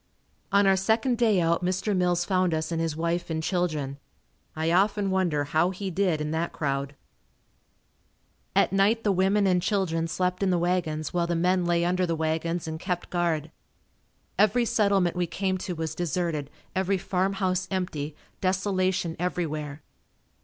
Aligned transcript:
On 0.51 0.65
our 0.65 0.75
second 0.75 1.19
day 1.19 1.39
out 1.39 1.63
Mr. 1.63 1.95
Mills 1.95 2.25
found 2.25 2.55
us 2.55 2.71
and 2.71 2.81
his 2.81 2.95
wife 2.95 3.29
and 3.29 3.43
children. 3.43 3.99
I 4.55 4.71
often 4.71 5.11
wonder 5.11 5.43
how 5.43 5.69
he 5.69 5.91
did 5.91 6.19
in 6.19 6.31
that 6.31 6.53
crowd. 6.53 6.95
At 8.55 8.73
night 8.73 9.03
the 9.03 9.11
women 9.11 9.45
and 9.45 9.61
children 9.61 10.07
slept 10.07 10.41
in 10.41 10.49
the 10.49 10.57
wagons 10.57 11.13
while 11.13 11.27
the 11.27 11.35
men 11.35 11.65
lay 11.65 11.85
under 11.85 12.07
the 12.07 12.15
wagons 12.15 12.67
and 12.67 12.79
kept 12.79 13.11
guard. 13.11 13.51
Every 14.39 14.65
settlement 14.65 15.15
we 15.15 15.27
came 15.27 15.59
to 15.59 15.75
was 15.75 15.93
deserted, 15.93 16.49
every 16.75 16.97
farm 16.97 17.33
house 17.33 17.67
empty, 17.69 18.15
desolation 18.41 19.15
everywhere. 19.19 19.83